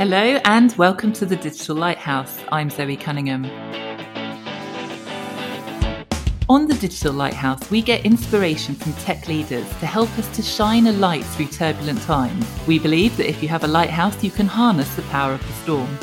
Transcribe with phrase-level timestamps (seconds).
[0.00, 2.38] Hello and welcome to the Digital Lighthouse.
[2.50, 3.44] I'm Zoe Cunningham.
[6.48, 10.86] On the Digital Lighthouse, we get inspiration from tech leaders to help us to shine
[10.86, 12.46] a light through turbulent times.
[12.66, 15.52] We believe that if you have a lighthouse, you can harness the power of the
[15.52, 15.98] storm.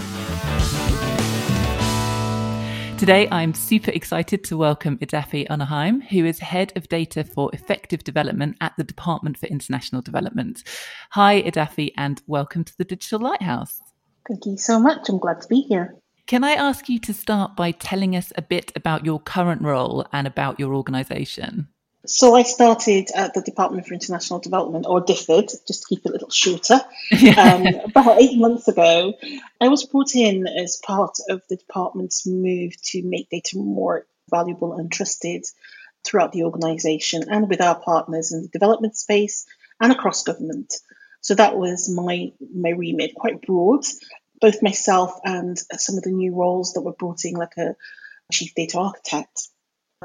[3.00, 8.04] Today, I'm super excited to welcome Idafe Onaheim, who is Head of Data for Effective
[8.04, 10.64] Development at the Department for International Development.
[11.12, 13.82] Hi, Idafe, and welcome to the Digital Lighthouse.
[14.28, 15.10] Thank you so much.
[15.10, 15.96] I'm glad to be here.
[16.26, 20.06] Can I ask you to start by telling us a bit about your current role
[20.12, 21.70] and about your organisation?
[22.06, 26.10] So I started at the Department for International Development, or DFID, just to keep it
[26.10, 26.80] a little shorter,
[27.38, 29.14] um, about eight months ago.
[29.60, 34.74] I was brought in as part of the department's move to make data more valuable
[34.74, 35.46] and trusted
[36.06, 39.46] throughout the organisation and with our partners in the development space
[39.80, 40.74] and across government.
[41.28, 43.84] So that was my my remit, quite broad.
[44.40, 47.76] Both myself and some of the new roles that were brought in, like a
[48.32, 49.50] chief data architect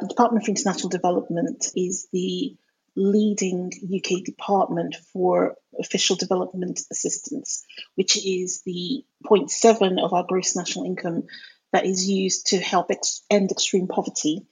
[0.01, 2.57] the Department for International Development is the
[2.97, 7.65] leading UK department for official development assistance,
[7.95, 11.25] which is the 0.7 of our gross national income
[11.73, 14.45] that is used to help ex- end extreme poverty.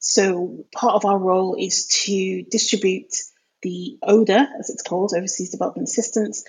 [0.00, 3.14] So, part of our role is to distribute
[3.66, 6.44] the ODA, as it's called, Overseas Development Assistance,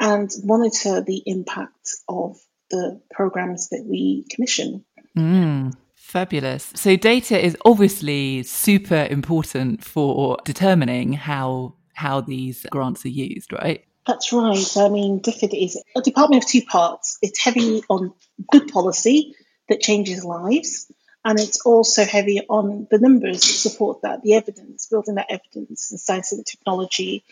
[0.00, 2.38] and monitor the impact of
[2.70, 4.84] the programs that we commission.
[5.16, 5.74] Mm.
[5.94, 6.72] Fabulous.
[6.74, 13.84] So data is obviously super important for determining how how these grants are used, right?
[14.06, 14.76] That's right.
[14.76, 17.18] I mean, DFID is a department of two parts.
[17.22, 18.12] It's heavy on
[18.50, 19.34] good policy
[19.68, 20.90] that changes lives,
[21.24, 25.90] and it's also heavy on the numbers that support that, the evidence, building that evidence
[25.90, 27.24] and science and technology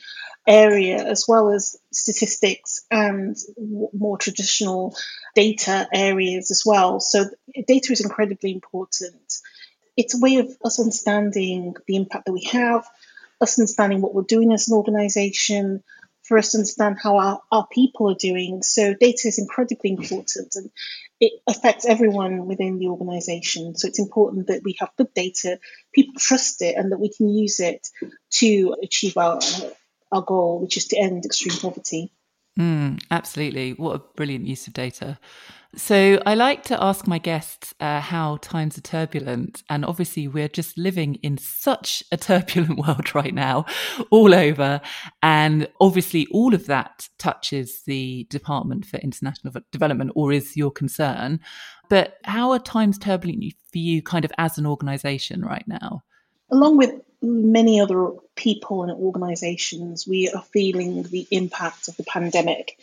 [0.46, 3.36] area, as well as statistics and
[3.92, 4.94] more traditional
[5.34, 7.00] data areas as well.
[7.00, 7.24] So
[7.66, 9.38] data is incredibly important.
[9.96, 12.86] It's a way of us understanding the impact that we have,
[13.40, 15.82] us understanding what we're doing as an organization,
[16.30, 18.62] for us to understand how our, our people are doing.
[18.62, 20.70] So data is incredibly important and
[21.18, 23.74] it affects everyone within the organization.
[23.74, 25.58] So it's important that we have good data,
[25.92, 27.88] people trust it, and that we can use it
[28.34, 29.40] to achieve our
[30.12, 32.12] our goal, which is to end extreme poverty.
[32.60, 33.72] Mm, absolutely.
[33.72, 35.18] What a brilliant use of data.
[35.76, 39.62] So, I like to ask my guests uh, how times are turbulent.
[39.70, 43.64] And obviously, we're just living in such a turbulent world right now,
[44.10, 44.82] all over.
[45.22, 51.40] And obviously, all of that touches the Department for International Development or is your concern.
[51.88, 56.02] But how are times turbulent for you, kind of as an organization right now?
[56.50, 56.92] Along with
[57.22, 62.78] many other people and organisations, we are feeling the impact of the pandemic.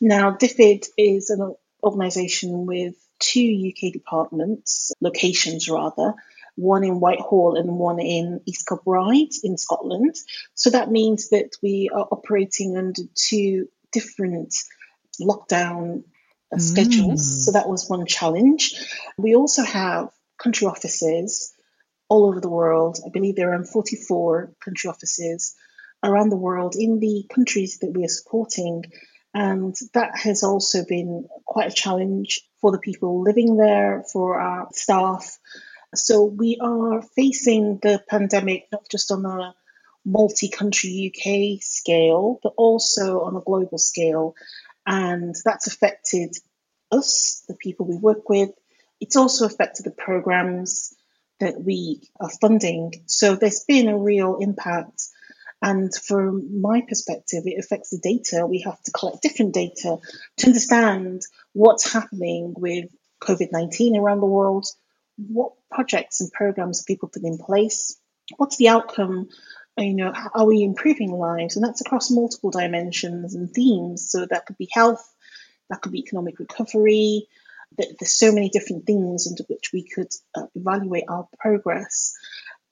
[0.00, 6.14] Now, DFID is an organisation with two UK departments, locations rather,
[6.56, 10.14] one in Whitehall and one in East Kilbride in Scotland.
[10.54, 14.54] So that means that we are operating under two different
[15.20, 16.04] lockdown
[16.52, 17.20] uh, schedules.
[17.20, 17.44] Mm.
[17.44, 18.74] So that was one challenge.
[19.18, 21.53] We also have country offices
[22.14, 22.98] all over the world.
[23.04, 25.56] I believe there are 44 country offices
[26.00, 28.84] around the world in the countries that we are supporting.
[29.34, 34.68] And that has also been quite a challenge for the people living there, for our
[34.72, 35.40] staff.
[35.96, 39.52] So we are facing the pandemic not just on a
[40.04, 44.36] multi country UK scale, but also on a global scale.
[44.86, 46.36] And that's affected
[46.92, 48.50] us, the people we work with.
[49.00, 50.94] It's also affected the programs
[51.40, 53.04] that we are funding.
[53.06, 55.02] So there's been a real impact.
[55.62, 58.46] And from my perspective, it affects the data.
[58.46, 59.98] We have to collect different data
[60.38, 62.90] to understand what's happening with
[63.22, 64.66] COVID 19 around the world,
[65.16, 67.98] what projects and programs are people putting in place,
[68.36, 69.28] what's the outcome,
[69.78, 71.56] you know, are we improving lives?
[71.56, 74.10] And that's across multiple dimensions and themes.
[74.10, 75.04] So that could be health,
[75.70, 77.28] that could be economic recovery,
[77.76, 82.14] there's so many different things under which we could uh, evaluate our progress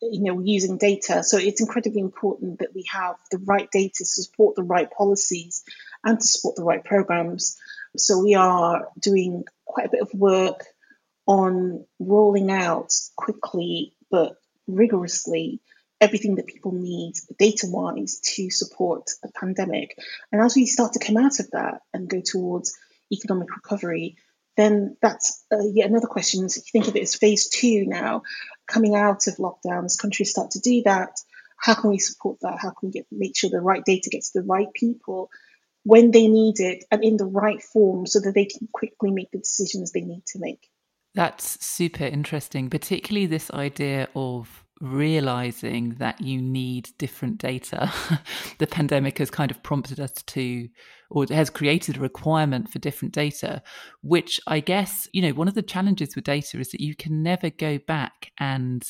[0.02, 1.22] you know using data.
[1.22, 5.62] So it's incredibly important that we have the right data to support the right policies
[6.04, 7.56] and to support the right programs.
[7.96, 10.64] So we are doing quite a bit of work
[11.26, 15.60] on rolling out quickly but rigorously
[16.00, 19.96] everything that people need data wise to support a pandemic.
[20.32, 22.76] And as we start to come out of that and go towards
[23.12, 24.16] economic recovery
[24.56, 26.49] then that's uh, yet another question.
[26.49, 28.22] So you think of it as phase two now,
[28.66, 31.20] coming out of lockdowns, countries start to do that.
[31.56, 32.58] How can we support that?
[32.60, 35.31] How can we get, make sure the right data gets to the right people
[35.84, 39.31] when they need it and in the right form so that they can quickly make
[39.31, 40.69] the decisions they need to make.
[41.14, 47.90] That's super interesting, particularly this idea of realizing that you need different data.
[48.58, 50.69] the pandemic has kind of prompted us to,
[51.08, 53.62] or has created a requirement for different data,
[54.02, 57.23] which I guess, you know, one of the challenges with data is that you can
[57.23, 58.84] never go back and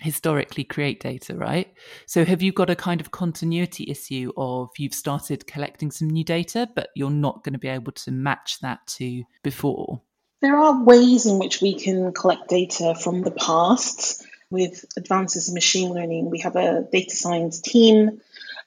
[0.00, 1.74] historically create data, right?
[2.06, 6.24] So have you got a kind of continuity issue of you've started collecting some new
[6.24, 10.02] data, but you're not going to be able to match that to before?
[10.40, 15.54] There are ways in which we can collect data from the past with advances in
[15.54, 16.30] machine learning.
[16.30, 18.20] We have a data science team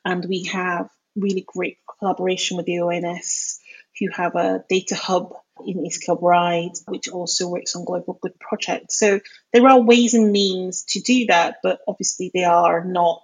[0.03, 3.59] and we have really great collaboration with the ONS
[3.99, 5.33] who have a data hub
[5.65, 8.99] in East Kilbride, which also works on global good projects.
[8.99, 9.21] So
[9.53, 13.21] there are ways and means to do that, but obviously they are not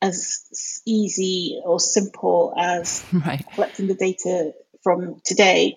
[0.00, 3.44] as easy or simple as right.
[3.54, 4.52] collecting the data
[4.82, 5.76] from today.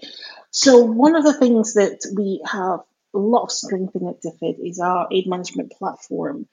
[0.51, 2.81] So one of the things that we have
[3.15, 6.47] a lot of strength in at DFID is our aid management platform.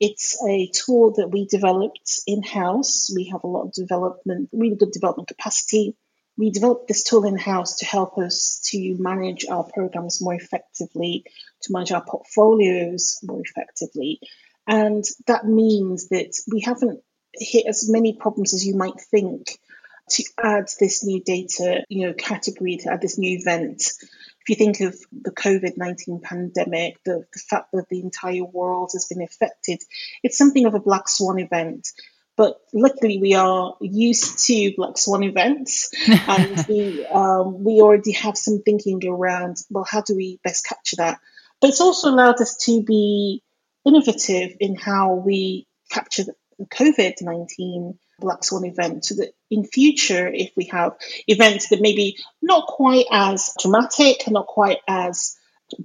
[0.00, 3.12] It's a tool that we developed in house.
[3.14, 5.96] We have a lot of development, really good development capacity
[6.36, 11.24] we developed this tool in house to help us to manage our programs more effectively,
[11.62, 14.20] to manage our portfolios more effectively.
[14.66, 17.00] And that means that we haven't
[17.32, 19.58] hit as many problems as you might think
[20.10, 23.92] to add this new data, you know, category, to add this new event.
[24.46, 28.90] If you think of the COVID 19 pandemic, the, the fact that the entire world
[28.92, 29.80] has been affected,
[30.22, 31.88] it's something of a black swan event.
[32.36, 38.36] But luckily, we are used to Black Swan events, and we um, we already have
[38.36, 39.58] some thinking around.
[39.70, 41.20] Well, how do we best capture that?
[41.60, 43.42] But it's also allowed us to be
[43.86, 46.34] innovative in how we capture the
[46.66, 50.96] COVID nineteen Black Swan event, so that in future, if we have
[51.26, 55.36] events that maybe not quite as dramatic, and not quite as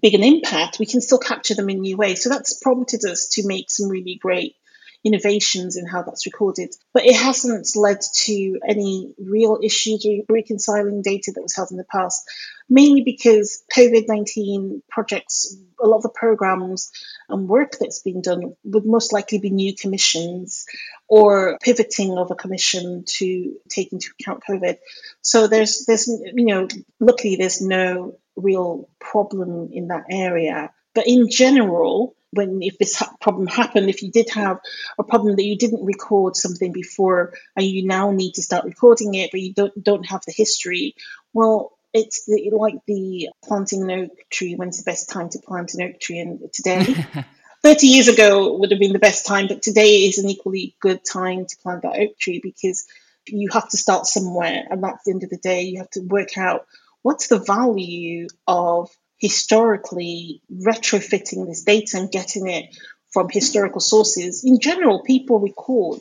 [0.01, 2.23] big an impact, we can still capture them in new ways.
[2.23, 4.55] So that's prompted us to make some really great
[5.03, 6.75] innovations in how that's recorded.
[6.93, 11.85] But it hasn't led to any real issues reconciling data that was held in the
[11.85, 12.29] past,
[12.69, 16.91] mainly because COVID 19 projects, a lot of the programs
[17.29, 20.65] and work that's been done would most likely be new commissions
[21.07, 24.77] or pivoting of a commission to take into account COVID.
[25.21, 26.67] So there's, there's, you know,
[26.99, 30.71] luckily there's no real problem in that area.
[30.93, 34.59] But in general, when if this problem happened, if you did have
[34.97, 39.15] a problem that you didn't record something before and you now need to start recording
[39.15, 40.95] it, but you don't don't have the history,
[41.33, 44.55] well, it's the, like the planting an oak tree.
[44.55, 46.19] When's the best time to plant an oak tree?
[46.19, 47.05] And today.
[47.61, 51.03] 30 years ago would have been the best time, but today is an equally good
[51.03, 52.85] time to plant that oak tree because
[53.27, 54.63] you have to start somewhere.
[54.69, 55.63] And that's the end of the day.
[55.63, 56.65] You have to work out
[57.01, 58.89] what's the value of
[59.19, 62.75] historically retrofitting this data and getting it
[63.11, 64.43] from historical sources.
[64.43, 65.99] In general, people record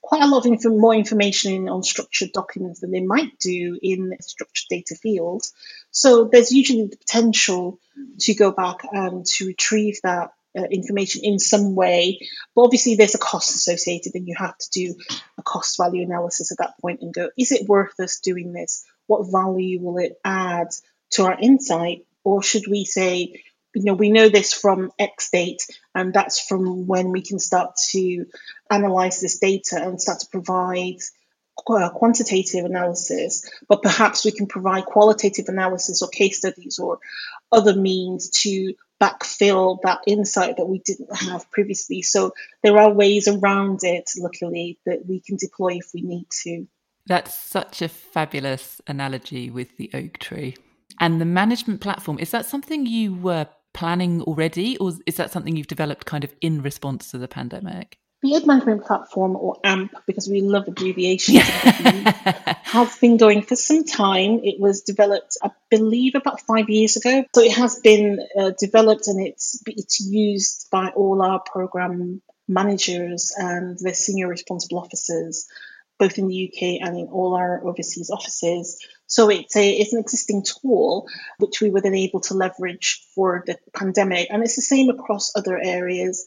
[0.00, 4.14] quite a lot of inf- more information in unstructured documents than they might do in
[4.20, 5.52] structured data fields.
[5.90, 7.80] So there's usually the potential
[8.20, 12.20] to go back and to retrieve that uh, information in some way.
[12.54, 14.94] But obviously, there's a cost associated, and you have to do
[15.38, 18.84] a cost value analysis at that point and go, is it worth us doing this?
[19.06, 20.68] What value will it add
[21.12, 22.06] to our insight?
[22.24, 23.42] Or should we say,
[23.74, 25.62] you know, we know this from X date,
[25.94, 28.26] and that's from when we can start to
[28.70, 31.00] analyze this data and start to provide
[31.68, 36.98] uh, quantitative analysis, but perhaps we can provide qualitative analysis or case studies or
[37.52, 42.02] other means to backfill that insight that we didn't have previously.
[42.02, 46.66] So there are ways around it, luckily, that we can deploy if we need to.
[47.06, 50.56] That's such a fabulous analogy with the oak tree.
[51.00, 55.56] And the management platform, is that something you were planning already, or is that something
[55.56, 57.98] you've developed kind of in response to the pandemic?
[58.22, 63.84] The Aid Management Platform, or AMP, because we love abbreviations, has been going for some
[63.84, 64.40] time.
[64.42, 67.24] It was developed, I believe, about five years ago.
[67.34, 73.34] So it has been uh, developed and it's it's used by all our program managers
[73.36, 75.46] and their senior responsible officers,
[75.98, 78.78] both in the UK and in all our overseas offices.
[79.06, 81.06] So it's a it's an existing tool
[81.38, 85.36] which we were then able to leverage for the pandemic, and it's the same across
[85.36, 86.26] other areas.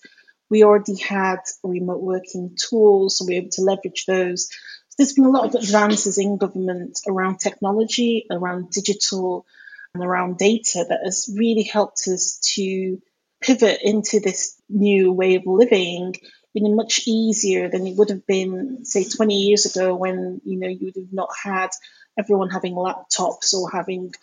[0.49, 4.47] We already had remote working tools, so we were able to leverage those.
[4.89, 9.45] So there's been a lot of advances in government around technology, around digital,
[9.93, 13.01] and around data that has really helped us to
[13.41, 16.15] pivot into this new way of living
[16.55, 20.57] in a much easier than it would have been, say, 20 years ago when you
[20.57, 21.69] know you would have not had
[22.17, 24.13] everyone having laptops or having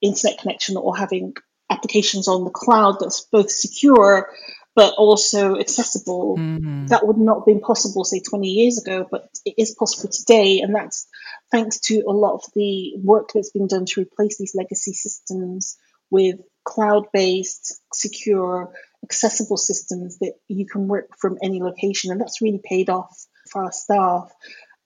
[0.00, 1.34] internet connection or having
[1.70, 4.30] applications on the cloud that's both secure
[4.74, 6.36] but also accessible.
[6.36, 6.86] Mm-hmm.
[6.86, 10.60] That would not have been possible, say, 20 years ago, but it is possible today.
[10.60, 11.06] And that's
[11.50, 15.76] thanks to a lot of the work that's been done to replace these legacy systems
[16.10, 18.72] with cloud based, secure,
[19.04, 22.10] accessible systems that you can work from any location.
[22.10, 24.32] And that's really paid off for our staff.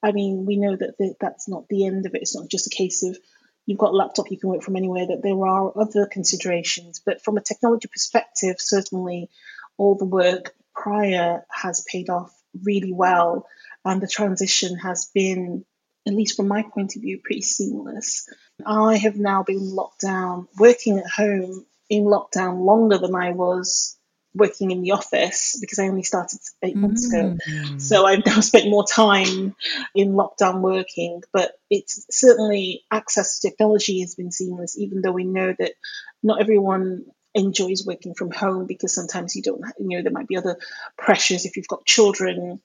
[0.01, 2.21] I mean, we know that the, that's not the end of it.
[2.21, 3.17] It's not just a case of
[3.65, 7.01] you've got a laptop, you can work from anywhere, that there are other considerations.
[7.05, 9.29] But from a technology perspective, certainly
[9.77, 13.45] all the work prior has paid off really well.
[13.85, 15.65] And the transition has been,
[16.07, 18.27] at least from my point of view, pretty seamless.
[18.65, 23.98] I have now been locked down, working at home in lockdown longer than I was
[24.39, 27.37] working in the office because I only started eight months ago.
[27.47, 27.81] Mm.
[27.81, 29.55] So I've now spent more time
[29.93, 35.25] in lockdown working, but it's certainly access to technology has been seamless, even though we
[35.25, 35.73] know that
[36.23, 37.05] not everyone
[37.35, 40.57] enjoys working from home because sometimes you don't, you know, there might be other
[40.97, 42.59] pressures if you've got children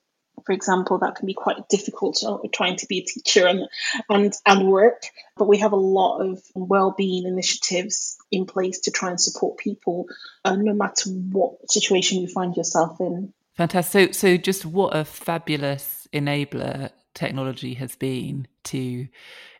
[0.45, 3.67] for example, that can be quite difficult uh, trying to be a teacher and,
[4.09, 5.03] and, and work.
[5.37, 10.05] But we have a lot of well-being initiatives in place to try and support people,
[10.43, 13.33] uh, no matter what situation you find yourself in.
[13.55, 14.13] Fantastic.
[14.13, 19.07] So, so just what a fabulous enabler technology has been to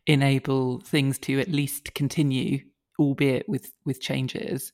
[0.06, 2.60] enable things to at least continue,
[3.00, 4.72] albeit with with changes.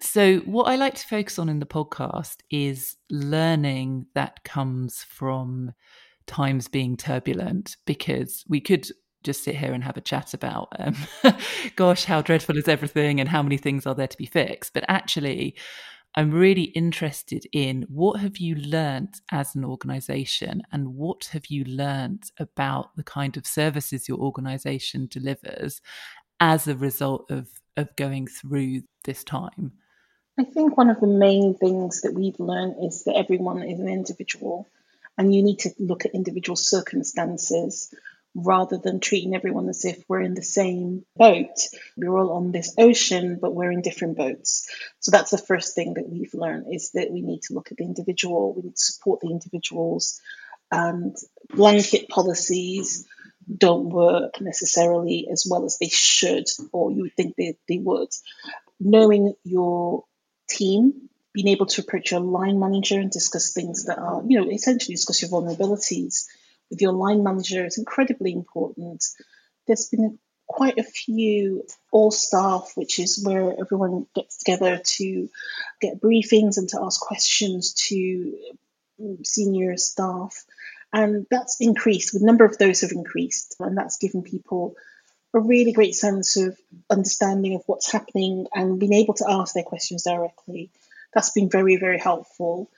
[0.00, 5.72] So, what I like to focus on in the podcast is learning that comes from
[6.26, 8.88] times being turbulent, because we could
[9.22, 10.96] just sit here and have a chat about, um,
[11.76, 14.74] gosh, how dreadful is everything and how many things are there to be fixed.
[14.74, 15.56] But actually,
[16.14, 21.64] I'm really interested in what have you learned as an organization and what have you
[21.64, 25.82] learned about the kind of services your organization delivers
[26.40, 29.72] as a result of, of going through this time?
[30.38, 33.88] I think one of the main things that we've learned is that everyone is an
[33.88, 34.68] individual
[35.16, 37.94] and you need to look at individual circumstances
[38.34, 41.56] rather than treating everyone as if we're in the same boat.
[41.96, 44.68] We're all on this ocean, but we're in different boats.
[45.00, 47.78] So that's the first thing that we've learned is that we need to look at
[47.78, 50.20] the individual, we need to support the individuals,
[50.70, 51.16] and
[51.48, 53.06] blanket policies
[53.56, 58.08] don't work necessarily as well as they should, or you would think they, they would.
[58.78, 60.04] Knowing your
[60.48, 64.50] team, being able to approach your line manager and discuss things that are, you know,
[64.50, 66.24] essentially discuss your vulnerabilities
[66.70, 69.04] with your line manager is incredibly important.
[69.66, 75.28] There's been quite a few all staff, which is where everyone gets together to
[75.80, 78.36] get briefings and to ask questions to
[79.24, 80.44] senior staff.
[80.92, 84.76] And that's increased, the number of those have increased, and that's given people
[85.36, 86.58] a really great sense of
[86.90, 90.70] understanding of what's happening and being able to ask their questions directly.
[91.12, 92.70] That's been very, very helpful.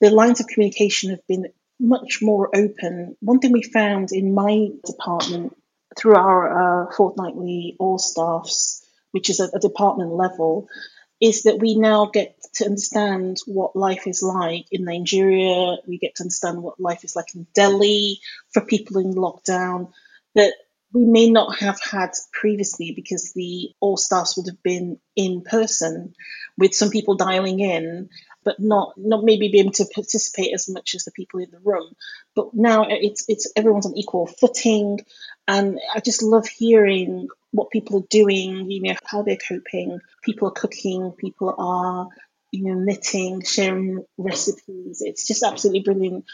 [0.00, 3.16] The lines of communication have been much more open.
[3.20, 5.56] One thing we found in my department
[5.96, 10.68] through our uh, fortnightly all staffs, which is at a department level,
[11.20, 15.76] is that we now get to understand what life is like in Nigeria.
[15.86, 18.20] We get to understand what life is like in Delhi
[18.52, 19.92] for people in lockdown.
[20.34, 20.52] That
[20.96, 26.14] we may not have had previously because the all staffs would have been in person
[26.56, 28.08] with some people dialing in
[28.44, 31.60] but not not maybe be able to participate as much as the people in the
[31.62, 31.92] room.
[32.34, 35.00] But now it's it's everyone's on equal footing
[35.46, 40.00] and i just love hearing what people are doing you know how they're coping.
[40.22, 42.08] People are cooking people are
[42.52, 45.02] you know knitting sharing recipes.
[45.02, 46.24] It's just absolutely brilliant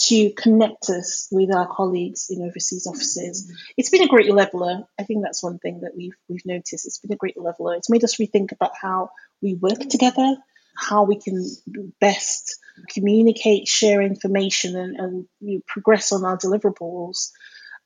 [0.00, 3.52] to connect us with our colleagues in overseas offices.
[3.76, 4.84] It's been a great leveler.
[4.98, 6.86] I think that's one thing that we've we've noticed.
[6.86, 7.74] It's been a great leveler.
[7.74, 9.10] It's made us rethink about how
[9.42, 10.36] we work together,
[10.76, 11.44] how we can
[12.00, 12.58] best
[12.90, 17.30] communicate, share information, and, and you know, progress on our deliverables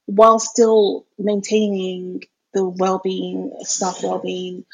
[0.07, 4.65] while still maintaining the well-being, staff well-being,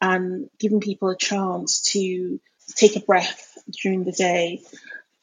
[0.00, 2.40] and giving people a chance to
[2.74, 4.62] take a breath during the day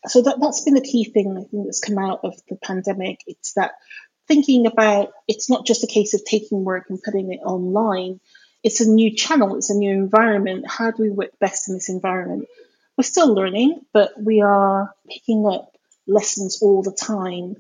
[0.08, 3.22] so that, that's been the key thing I think that's come out of the pandemic.
[3.28, 3.74] It's that
[4.28, 8.20] thinking about it's not just a case of taking work and putting it online.
[8.64, 10.66] It's a new channel, it's a new environment.
[10.68, 12.48] How do we work best in this environment?
[12.98, 15.72] We're still learning, but we are picking up
[16.08, 17.58] lessons all the time.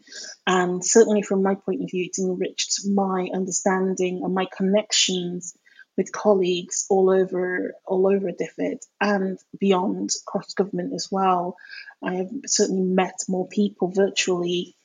[0.47, 5.55] And certainly from my point of view, it's enriched my understanding and my connections
[5.97, 11.55] with colleagues all over all over DFID and beyond cross government as well.
[12.03, 14.75] I have certainly met more people virtually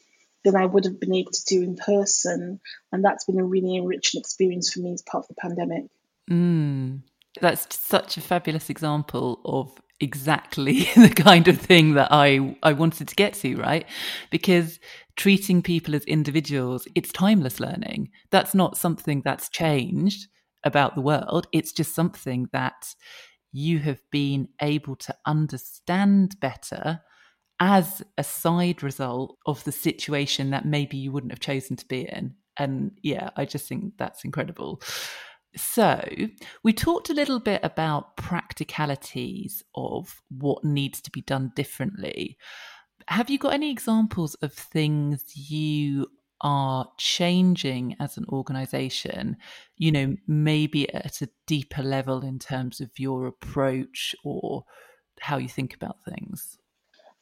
[0.45, 2.61] than I would have been able to do in person.
[2.93, 5.85] And that's been a really enriching experience for me as part of the pandemic.
[6.31, 7.03] Mm,
[7.41, 13.09] that's such a fabulous example of exactly the kind of thing that I, I wanted
[13.09, 13.87] to get to, right?
[14.31, 14.79] Because
[15.17, 18.11] treating people as individuals, it's timeless learning.
[18.31, 20.29] That's not something that's changed
[20.65, 21.47] about the world.
[21.53, 22.95] It's just something that
[23.53, 27.01] you have been able to understand better
[27.59, 32.09] as a side result of the situation that maybe you wouldn't have chosen to be
[32.09, 32.35] in.
[32.57, 34.81] And yeah, I just think that's incredible.
[35.57, 36.03] So,
[36.63, 42.39] we talked a little bit about practicalities of what needs to be done differently.
[43.09, 46.07] Have you got any examples of things you
[46.41, 49.37] are changing as an organization,
[49.77, 54.65] you know, maybe at a deeper level in terms of your approach or
[55.21, 56.59] how you think about things?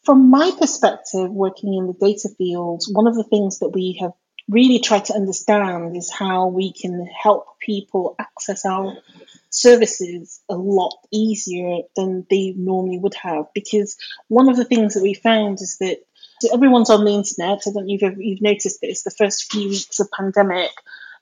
[0.04, 4.12] From my perspective, working in the data field, one of the things that we have
[4.48, 8.96] really tried to understand is how we can help people access our
[9.50, 13.46] services a lot easier than they normally would have.
[13.54, 13.96] Because
[14.28, 15.98] one of the things that we found is that
[16.52, 17.62] everyone's on the internet.
[17.66, 19.02] I don't know if you've, you've noticed this.
[19.02, 20.70] The first few weeks of pandemic,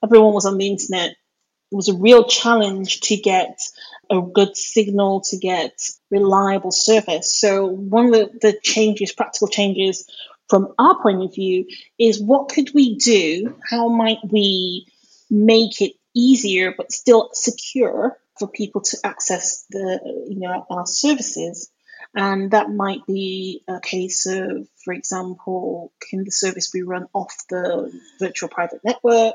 [0.02, 1.10] everyone was on the internet.
[1.10, 3.58] It was a real challenge to get
[4.10, 5.80] a good signal, to get
[6.10, 7.34] reliable service.
[7.34, 10.08] So one of the, the changes, practical changes
[10.48, 11.66] from our point of view,
[11.98, 13.56] is what could we do?
[13.68, 14.86] How might we
[15.28, 21.70] make it easier but still secure for people to access the you know our services?
[22.16, 27.34] And that might be a case of, for example, can the service be run off
[27.50, 29.34] the virtual private network?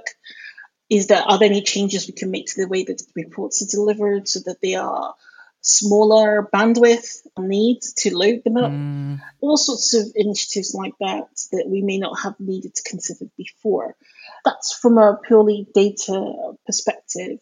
[0.90, 3.62] Is there are there any changes we can make to the way that the reports
[3.62, 5.14] are delivered so that they are
[5.62, 8.72] smaller bandwidth needs to load them up?
[8.72, 9.22] Mm.
[9.42, 13.96] All sorts of initiatives like that that we may not have needed to consider before.
[14.44, 17.40] That's from a purely data perspective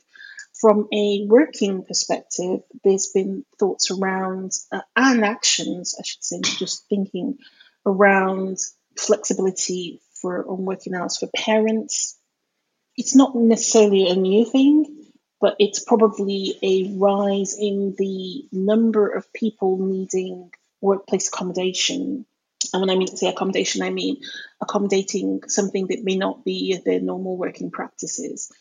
[0.59, 6.87] from a working perspective, there's been thoughts around uh, and actions, I should say, just
[6.89, 7.37] thinking
[7.85, 8.57] around
[8.97, 12.17] flexibility for on working hours for parents.
[12.97, 19.31] It's not necessarily a new thing, but it's probably a rise in the number of
[19.31, 22.25] people needing workplace accommodation.
[22.73, 24.17] And when I mean say accommodation, I mean
[24.59, 28.51] accommodating something that may not be their normal working practices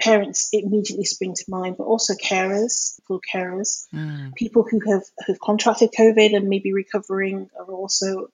[0.00, 4.34] parents immediately spring to mind, but also carers, full carers, mm.
[4.34, 8.28] people who have, have contracted COVID and maybe recovering are also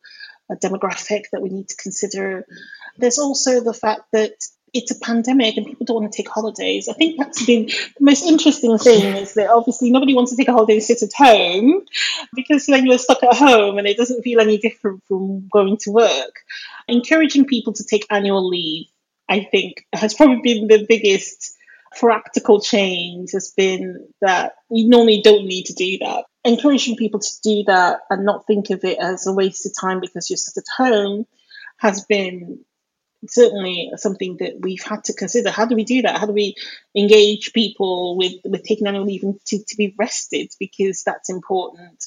[0.50, 2.46] a demographic that we need to consider.
[2.98, 4.32] There's also the fact that
[4.74, 6.88] it's a pandemic and people don't want to take holidays.
[6.88, 10.48] I think that's been the most interesting thing is that obviously nobody wants to take
[10.48, 11.84] a holiday and sit at home
[12.34, 15.92] because then you're stuck at home and it doesn't feel any different from going to
[15.92, 16.40] work.
[16.88, 18.86] Encouraging people to take annual leave
[19.28, 21.53] I think has probably been the biggest
[21.98, 26.24] practical change has been that you normally don't need to do that.
[26.44, 30.00] Encouraging people to do that and not think of it as a waste of time
[30.00, 31.26] because you're sat at home
[31.78, 32.64] has been
[33.28, 35.50] certainly something that we've had to consider.
[35.50, 36.18] How do we do that?
[36.18, 36.54] How do we
[36.94, 40.52] engage people with, with taking annual leave and to, to be rested?
[40.58, 42.04] Because that's important.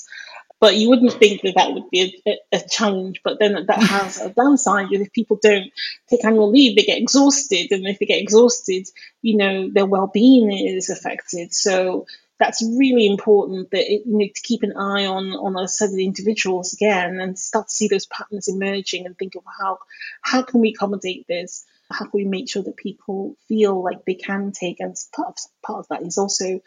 [0.60, 3.22] But you wouldn't think that that would be a, a, challenge.
[3.24, 4.88] But then that has a downside.
[4.92, 5.72] And If people don't
[6.10, 8.88] take annual leave, they get exhausted, and if they get exhausted,
[9.22, 11.54] you know their well-being is affected.
[11.54, 12.08] So
[12.40, 15.90] that's really important that it, you know to keep an eye on on a set
[15.90, 19.80] of individuals again and start to see those patterns emerging and think of how
[20.22, 24.14] how can we accommodate this how can we make sure that people feel like they
[24.14, 26.62] can take and part of, part of that is also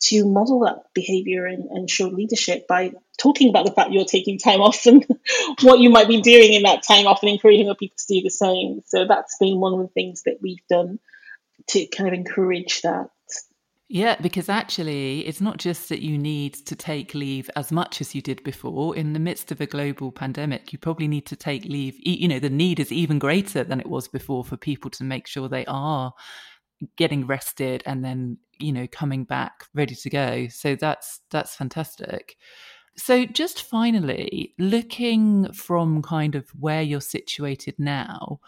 [0.00, 4.38] to model that behavior and, and show leadership by talking about the fact you're taking
[4.38, 5.06] time off and
[5.62, 8.22] what you might be doing in that time off and encouraging other people to do
[8.22, 8.80] the same.
[8.86, 10.98] So that's been one of the things that we've done
[11.68, 13.10] to kind of encourage that.
[13.90, 18.14] Yeah, because actually, it's not just that you need to take leave as much as
[18.14, 18.94] you did before.
[18.94, 21.96] In the midst of a global pandemic, you probably need to take leave.
[21.98, 25.26] You know, the need is even greater than it was before for people to make
[25.26, 26.12] sure they are
[26.96, 30.48] getting rested and then you know coming back ready to go.
[30.48, 32.36] So that's that's fantastic.
[32.96, 38.40] So just finally looking from kind of where you're situated now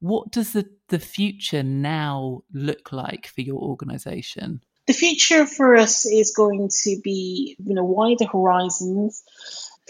[0.00, 4.62] what does the, the future now look like for your organization?
[4.86, 9.22] The future for us is going to be you know wider horizons.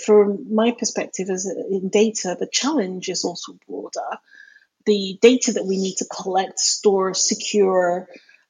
[0.04, 4.18] From my perspective as in data the challenge is also broader.
[4.86, 8.08] The data that we need to collect, store, secure,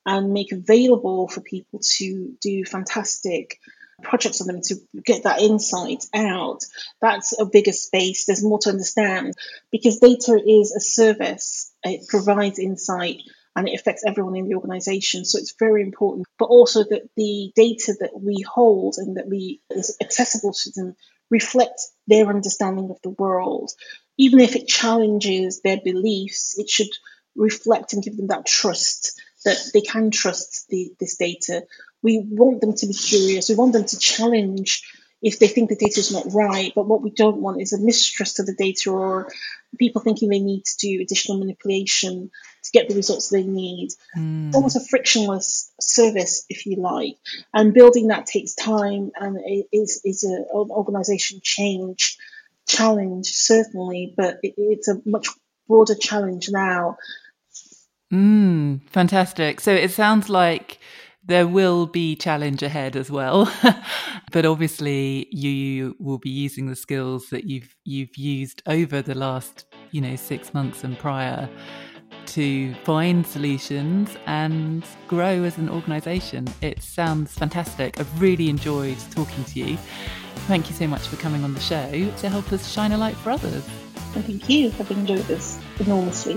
[0.08, 3.60] and make available for people to do fantastic
[4.02, 6.64] projects on them to get that insight out.
[7.02, 8.24] That's a bigger space.
[8.24, 9.34] There's more to understand
[9.70, 11.70] because data is a service.
[11.84, 13.18] It provides insight
[13.54, 15.26] and it affects everyone in the organization.
[15.26, 16.26] So it's very important.
[16.38, 20.96] But also that the data that we hold and that we is accessible to them
[21.28, 23.72] reflect their understanding of the world.
[24.16, 26.88] Even if it challenges their beliefs, it should
[27.36, 31.64] reflect and give them that trust that they can trust the, this data.
[32.02, 33.48] We want them to be curious.
[33.48, 34.82] We want them to challenge
[35.20, 36.72] if they think the data is not right.
[36.74, 39.28] But what we don't want is a mistrust of the data or
[39.78, 42.30] people thinking they need to do additional manipulation
[42.62, 43.90] to get the results they need.
[44.16, 44.54] Mm.
[44.54, 47.16] Almost a frictionless service, if you like.
[47.52, 49.38] And building that takes time and
[49.72, 52.18] is is a, an organisation change
[52.66, 55.28] challenge certainly, but it, it's a much
[55.66, 56.98] broader challenge now.
[58.12, 59.60] Mm, fantastic.
[59.60, 60.78] So it sounds like
[61.24, 63.52] there will be challenge ahead as well.
[64.32, 69.66] but obviously you will be using the skills that you've you've used over the last,
[69.90, 71.48] you know, 6 months and prior
[72.26, 76.46] to find solutions and grow as an organization.
[76.62, 77.98] It sounds fantastic.
[78.00, 79.76] I've really enjoyed talking to you.
[80.46, 83.16] Thank you so much for coming on the show to help us shine a light
[83.16, 83.64] for others.
[84.14, 84.72] Thank you.
[84.78, 86.36] I've enjoyed this enormously.